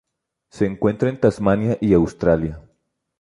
[0.49, 2.59] Se encuentra en Tasmania y Australia.